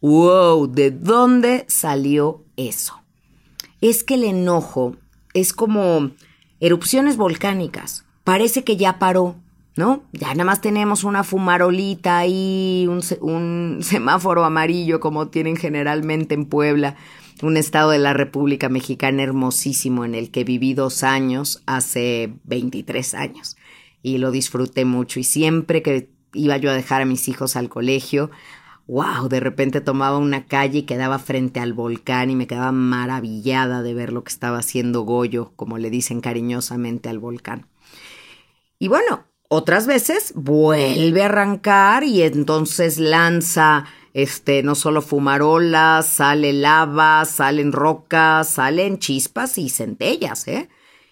[0.00, 0.68] ¡Wow!
[0.70, 3.00] ¿De dónde salió eso?
[3.80, 4.96] Es que el enojo
[5.32, 6.10] es como
[6.60, 8.04] erupciones volcánicas.
[8.22, 9.36] Parece que ya paró,
[9.76, 10.04] ¿no?
[10.12, 16.96] Ya nada más tenemos una fumarolita un, un, semáforo amarillo como tienen generalmente en Puebla,
[17.42, 23.14] un estado de la República Mexicana hermosísimo en el que viví dos años, hace 23
[23.14, 23.56] años,
[24.02, 27.68] y lo disfruté mucho y siempre que iba yo a dejar a mis hijos al
[27.68, 28.30] colegio,
[28.86, 33.82] wow, de repente tomaba una calle y quedaba frente al volcán y me quedaba maravillada
[33.82, 37.66] de ver lo que estaba haciendo Goyo, como le dicen cariñosamente al volcán.
[38.78, 46.52] Y bueno, otras veces vuelve a arrancar y entonces lanza este no solo fumarolas, sale
[46.52, 50.68] lava, salen rocas, salen chispas y centellas, ¿eh?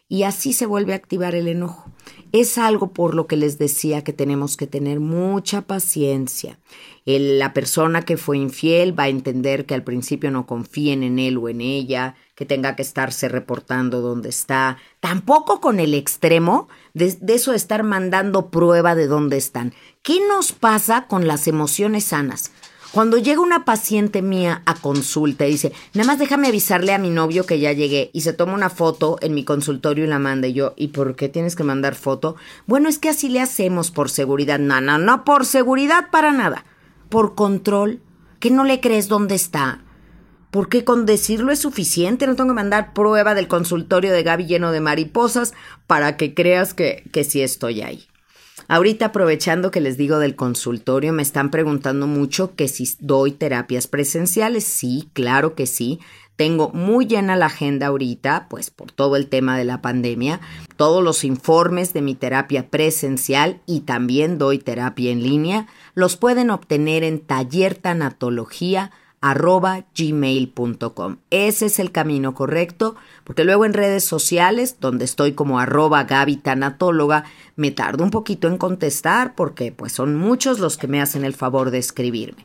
[0.08, 1.90] Y así se vuelve a activar el enojo.
[2.32, 6.58] Es algo por lo que les decía que tenemos que tener mucha paciencia.
[7.04, 11.38] la persona que fue infiel va a entender que al principio no confíen en él
[11.38, 17.16] o en ella, que tenga que estarse reportando dónde está, tampoco con el extremo de,
[17.28, 19.72] eso estar mandando prueba de dónde están.
[20.02, 22.52] ¿Qué nos pasa con las emociones sanas?
[22.92, 27.08] Cuando llega una paciente mía a consulta y dice, nada más déjame avisarle a mi
[27.08, 30.46] novio que ya llegué y se toma una foto en mi consultorio y la manda
[30.46, 32.36] y yo, ¿y por qué tienes que mandar foto?
[32.66, 34.58] Bueno, es que así le hacemos por seguridad.
[34.58, 36.66] No, no, no por seguridad para nada.
[37.08, 38.00] Por control.
[38.40, 39.80] ¿Que no le crees dónde está?
[40.52, 44.70] Porque con decirlo es suficiente, no tengo que mandar prueba del consultorio de Gaby lleno
[44.70, 45.54] de mariposas
[45.86, 48.06] para que creas que, que sí estoy ahí.
[48.68, 53.86] Ahorita aprovechando que les digo del consultorio, me están preguntando mucho que si doy terapias
[53.86, 54.64] presenciales.
[54.64, 56.00] Sí, claro que sí.
[56.36, 60.40] Tengo muy llena la agenda ahorita, pues por todo el tema de la pandemia,
[60.76, 66.50] todos los informes de mi terapia presencial y también doy terapia en línea, los pueden
[66.50, 68.90] obtener en Taller Tanatología
[69.22, 71.16] arroba gmail.com.
[71.30, 76.36] Ese es el camino correcto, porque luego en redes sociales, donde estoy como arroba Gaby
[76.36, 77.24] Tanatóloga,
[77.56, 81.32] me tardo un poquito en contestar porque pues son muchos los que me hacen el
[81.32, 82.44] favor de escribirme.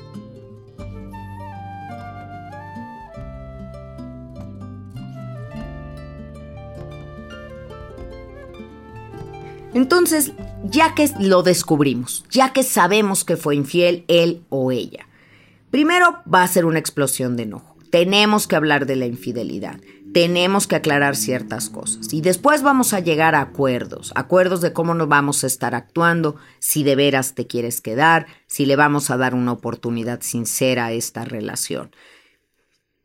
[9.72, 10.32] Entonces,
[10.64, 15.06] ya que lo descubrimos, ya que sabemos que fue infiel él o ella,
[15.70, 17.76] primero va a ser una explosión de enojo.
[17.90, 19.80] Tenemos que hablar de la infidelidad,
[20.12, 24.94] tenemos que aclarar ciertas cosas y después vamos a llegar a acuerdos, acuerdos de cómo
[24.94, 29.16] nos vamos a estar actuando, si de veras te quieres quedar, si le vamos a
[29.16, 31.90] dar una oportunidad sincera a esta relación.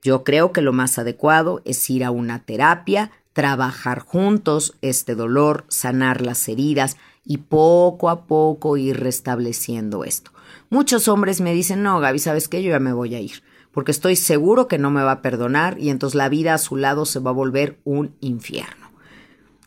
[0.01, 5.65] Yo creo que lo más adecuado es ir a una terapia, trabajar juntos este dolor,
[5.67, 10.31] sanar las heridas y poco a poco ir restableciendo esto.
[10.69, 12.63] Muchos hombres me dicen, no, Gaby, ¿sabes qué?
[12.63, 15.77] Yo ya me voy a ir, porque estoy seguro que no me va a perdonar
[15.77, 18.89] y entonces la vida a su lado se va a volver un infierno.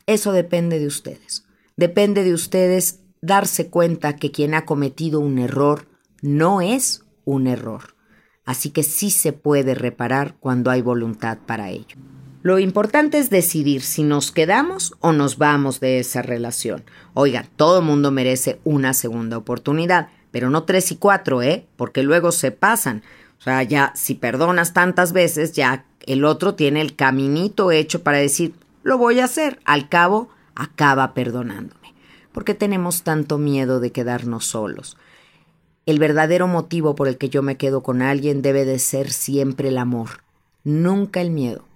[0.07, 1.45] Eso depende de ustedes.
[1.77, 5.89] Depende de ustedes darse cuenta que quien ha cometido un error
[6.23, 7.97] no es un error.
[8.47, 11.99] Así que sí se puede reparar cuando hay voluntad para ello.
[12.49, 16.83] Lo importante es decidir si nos quedamos o nos vamos de esa relación.
[17.13, 21.67] Oiga, todo mundo merece una segunda oportunidad, pero no tres y cuatro, ¿eh?
[21.77, 23.03] Porque luego se pasan.
[23.39, 28.17] O sea, ya si perdonas tantas veces, ya el otro tiene el caminito hecho para
[28.17, 29.61] decir, lo voy a hacer.
[29.67, 31.93] Al cabo, acaba perdonándome.
[32.33, 34.97] Porque tenemos tanto miedo de quedarnos solos.
[35.85, 39.69] El verdadero motivo por el que yo me quedo con alguien debe de ser siempre
[39.69, 40.23] el amor,
[40.65, 41.68] nunca el miedo.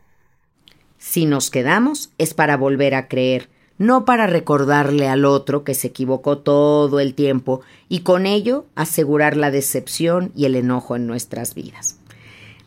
[1.05, 5.89] Si nos quedamos es para volver a creer, no para recordarle al otro que se
[5.89, 11.55] equivocó todo el tiempo y con ello asegurar la decepción y el enojo en nuestras
[11.55, 11.99] vidas.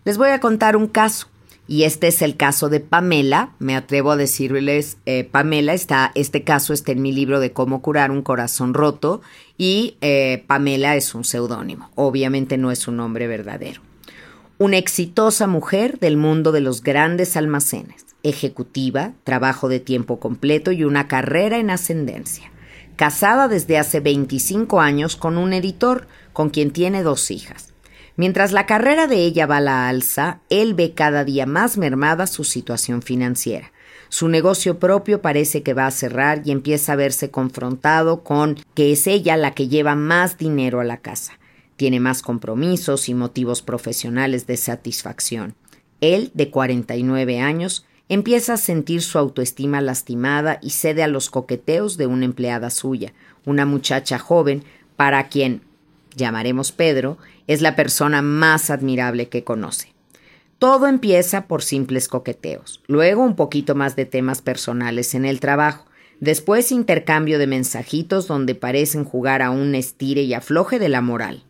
[0.03, 1.27] Les voy a contar un caso.
[1.67, 3.53] Y este es el caso de Pamela.
[3.57, 7.81] Me atrevo a decirles, eh, Pamela está, este caso está en mi libro de cómo
[7.81, 9.21] curar un corazón roto
[9.57, 11.89] y eh, Pamela es un seudónimo.
[11.95, 13.81] Obviamente no es un nombre verdadero.
[14.57, 20.84] Una exitosa mujer del mundo de los grandes almacenes ejecutiva, trabajo de tiempo completo y
[20.84, 22.51] una carrera en ascendencia.
[22.95, 27.73] Casada desde hace 25 años con un editor con quien tiene dos hijas.
[28.17, 32.28] Mientras la carrera de ella va a la alza, él ve cada día más mermada
[32.28, 33.71] su situación financiera.
[34.09, 38.91] Su negocio propio parece que va a cerrar y empieza a verse confrontado con que
[38.91, 41.34] es ella la que lleva más dinero a la casa.
[41.76, 45.55] Tiene más compromisos y motivos profesionales de satisfacción.
[45.99, 51.97] Él, de 49 años, Empieza a sentir su autoestima lastimada y cede a los coqueteos
[51.97, 53.13] de una empleada suya,
[53.45, 54.63] una muchacha joven
[54.95, 55.61] para quien,
[56.15, 59.93] llamaremos Pedro, es la persona más admirable que conoce.
[60.59, 65.85] Todo empieza por simples coqueteos, luego un poquito más de temas personales en el trabajo,
[66.19, 71.43] después intercambio de mensajitos donde parecen jugar a un estire y afloje de la moral.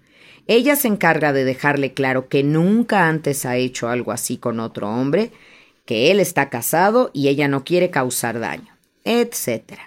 [0.48, 4.90] Ella se encarga de dejarle claro que nunca antes ha hecho algo así con otro
[4.90, 5.32] hombre
[5.86, 9.80] que él está casado y ella no quiere causar daño, etc.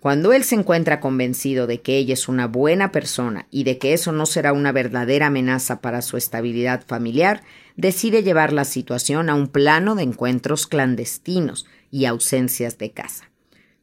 [0.00, 3.92] Cuando él se encuentra convencido de que ella es una buena persona y de que
[3.92, 7.42] eso no será una verdadera amenaza para su estabilidad familiar,
[7.76, 13.30] decide llevar la situación a un plano de encuentros clandestinos y ausencias de casa.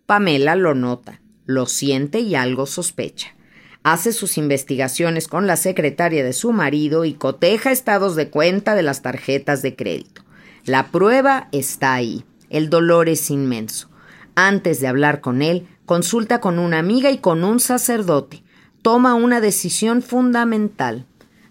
[0.05, 3.35] Pamela lo nota, lo siente y algo sospecha.
[3.83, 8.83] Hace sus investigaciones con la secretaria de su marido y coteja estados de cuenta de
[8.83, 10.23] las tarjetas de crédito.
[10.65, 12.25] La prueba está ahí.
[12.49, 13.89] El dolor es inmenso.
[14.35, 18.43] Antes de hablar con él, consulta con una amiga y con un sacerdote.
[18.81, 21.05] Toma una decisión fundamental.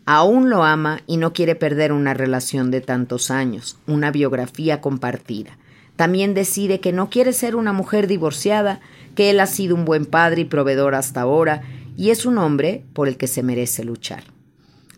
[0.07, 5.59] Aún lo ama y no quiere perder una relación de tantos años, una biografía compartida.
[5.97, 8.81] También decide que no quiere ser una mujer divorciada,
[9.15, 11.63] que él ha sido un buen padre y proveedor hasta ahora,
[11.97, 14.23] y es un hombre por el que se merece luchar.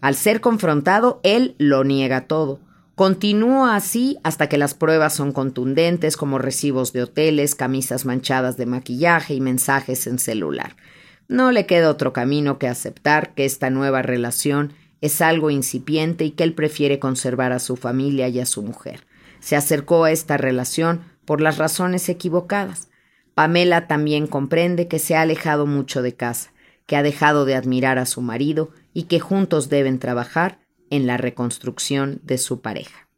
[0.01, 2.61] Al ser confrontado, él lo niega todo.
[3.01, 8.67] Continúa así hasta que las pruebas son contundentes como recibos de hoteles, camisas manchadas de
[8.67, 10.77] maquillaje y mensajes en celular.
[11.27, 16.33] No le queda otro camino que aceptar que esta nueva relación es algo incipiente y
[16.33, 19.07] que él prefiere conservar a su familia y a su mujer.
[19.39, 22.91] Se acercó a esta relación por las razones equivocadas.
[23.33, 26.53] Pamela también comprende que se ha alejado mucho de casa,
[26.85, 30.60] que ha dejado de admirar a su marido y que juntos deben trabajar
[30.91, 33.09] en la reconstrucción de su pareja.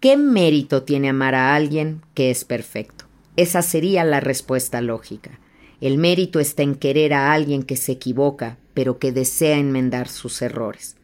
[0.00, 3.04] ¿Qué mérito tiene amar a alguien que es perfecto?
[3.36, 5.38] Esa sería la respuesta lógica.
[5.80, 10.42] El mérito está en querer a alguien que se equivoca, pero que desea enmendar sus
[10.42, 10.96] errores.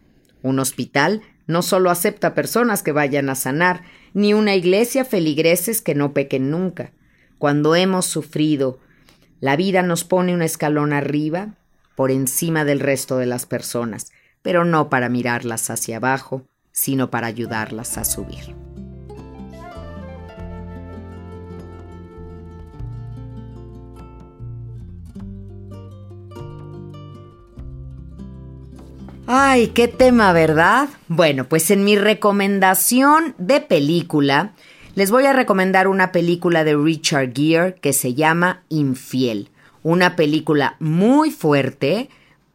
[0.43, 3.83] Un hospital no solo acepta personas que vayan a sanar,
[4.15, 6.93] ni una iglesia feligreses que no pequen nunca.
[7.39, 8.79] Cuando hemos sufrido,
[9.41, 11.55] la vida nos pone un escalón arriba,
[11.97, 14.11] por encima del resto de las personas,
[14.45, 18.55] pero no para mirarlas hacia abajo, sino para ayudarlas a subir.
[29.27, 30.91] Ay, qué tema, ¿verdad?
[31.09, 34.53] Bueno, pues en mi recomendación de película,
[34.95, 39.49] les voy a recomendar una película de Richard Gere que se llama Infiel.
[39.83, 42.11] Una película muy fuerte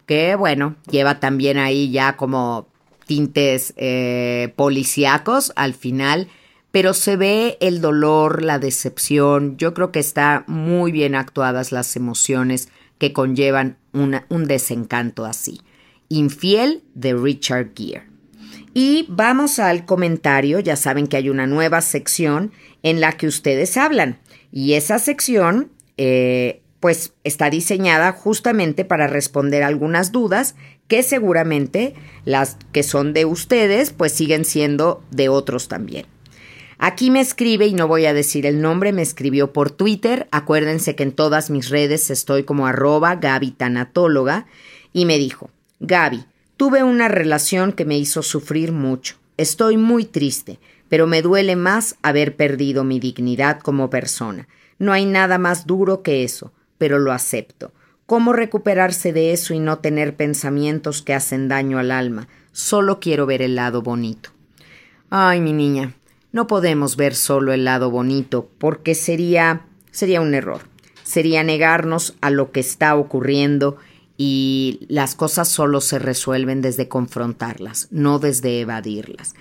[0.10, 2.68] que, bueno, lleva también ahí ya como
[3.06, 6.30] tintes eh, policíacos al final,
[6.72, 9.56] pero se ve el dolor, la decepción.
[9.58, 15.62] Yo creo que está muy bien actuadas las emociones que conllevan un desencanto así.
[16.08, 18.08] Infiel de Richard Gere.
[18.74, 22.52] Y vamos al comentario, ya saben que hay una nueva sección
[22.82, 24.18] en la que ustedes hablan
[24.52, 30.56] y esa sección eh, pues está diseñada justamente para responder algunas dudas
[30.88, 31.94] que seguramente
[32.26, 36.06] las que son de ustedes pues siguen siendo de otros también.
[36.82, 40.30] Aquí me escribe, y no voy a decir el nombre, me escribió por Twitter.
[40.32, 44.48] Acuérdense que en todas mis redes estoy como arroba Gaby Tanatóloga.
[44.94, 45.50] Y me dijo,
[45.82, 46.24] Gaby,
[46.56, 49.18] tuve una relación que me hizo sufrir mucho.
[49.36, 50.58] Estoy muy triste,
[50.88, 54.48] pero me duele más haber perdido mi dignidad como persona.
[54.78, 57.72] No hay nada más duro que eso, pero lo acepto.
[58.08, 62.28] ¿Cómo recuperarse de eso y no tener pensamientos que hacen daño al alma?
[62.52, 64.32] Solo quiero ver el lado bonito.
[65.12, 65.94] Ay, mi niña,
[66.32, 70.62] no podemos ver solo el lado bonito, porque sería sería un error.
[71.04, 73.78] Sería negarnos a lo que está ocurriendo
[74.18, 79.36] y las cosas solo se resuelven desde confrontarlas, no desde evadirlas.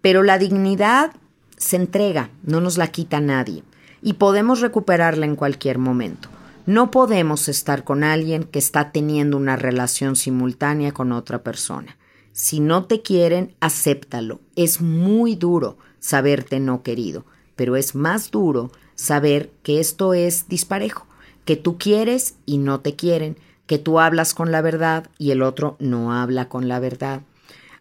[0.00, 1.12] Pero la dignidad
[1.56, 3.62] se entrega, no nos la quita nadie
[4.02, 6.28] y podemos recuperarla en cualquier momento.
[6.66, 11.98] No podemos estar con alguien que está teniendo una relación simultánea con otra persona.
[12.32, 14.40] Si no te quieren, acéptalo.
[14.56, 21.06] Es muy duro saberte no querido, pero es más duro saber que esto es disparejo,
[21.44, 23.36] que tú quieres y no te quieren,
[23.66, 27.22] que tú hablas con la verdad y el otro no habla con la verdad.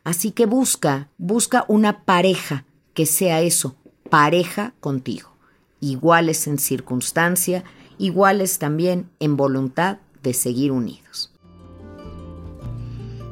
[0.04, 3.78] Así que busca, busca una pareja que sea eso,
[4.10, 5.36] pareja contigo,
[5.80, 7.64] iguales en circunstancia,
[8.04, 11.32] iguales también en voluntad de seguir unidos.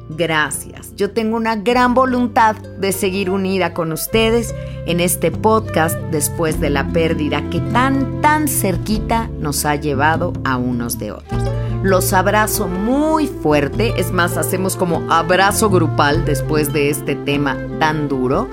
[0.08, 0.94] Gracias.
[0.96, 4.54] Yo tengo una gran voluntad de seguir unida con ustedes
[4.86, 10.56] en este podcast después de la pérdida que tan, tan cerquita nos ha llevado a
[10.56, 11.42] unos de otros.
[11.82, 18.08] Los abrazo muy fuerte, es más, hacemos como abrazo grupal después de este tema tan
[18.08, 18.48] duro.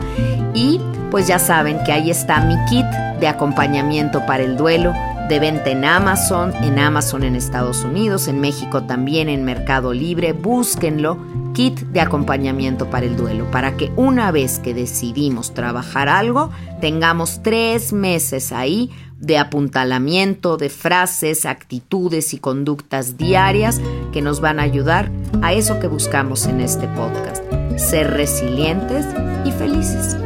[0.54, 2.86] Y pues ya saben que ahí está mi kit
[3.20, 4.94] de acompañamiento para el duelo
[5.30, 10.34] de venta en Amazon, en Amazon en Estados Unidos, en México también en Mercado Libre.
[10.34, 11.20] Búsquenlo,
[11.54, 16.50] kit de acompañamiento para el duelo, para que una vez que decidimos trabajar algo,
[16.82, 23.80] tengamos tres meses ahí de apuntalamiento de frases, actitudes y conductas diarias
[24.12, 25.12] que nos van a ayudar
[25.44, 27.44] a eso que buscamos en este podcast,
[27.78, 29.06] ser resilientes
[29.46, 30.18] y felices.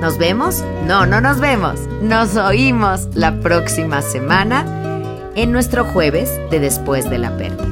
[0.00, 0.62] ¿Nos vemos?
[0.86, 1.80] No, no nos vemos.
[2.02, 4.64] Nos oímos la próxima semana
[5.34, 7.64] en nuestro jueves de después de la pérdida.